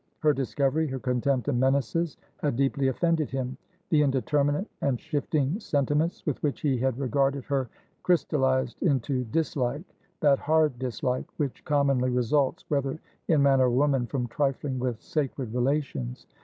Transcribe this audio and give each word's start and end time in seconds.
Her 0.21 0.33
discovery, 0.33 0.87
her 0.87 0.97
contempt 0.97 1.47
and 1.47 1.59
menaces, 1.59 2.17
had 2.37 2.55
deeply 2.55 2.87
offended 2.87 3.29
him; 3.29 3.55
the 3.89 4.01
indeterminate 4.01 4.65
and 4.81 4.99
shifting 4.99 5.59
sentiments 5.59 6.25
with 6.25 6.41
which 6.41 6.61
he 6.61 6.79
had 6.79 6.97
regarded 6.97 7.43
her 7.45 7.69
crystallised 8.01 8.81
into 8.81 9.25
dislikethat 9.25 10.39
hard 10.39 10.79
dislike 10.79 11.27
which 11.37 11.63
commonly 11.65 12.09
results, 12.09 12.65
whether 12.67 12.97
in 13.27 13.43
man 13.43 13.61
or 13.61 13.69
woman, 13.69 14.07
from 14.07 14.25
trifling 14.25 14.79
with 14.79 14.99
sacred 14.99 15.53
relations. 15.53 16.25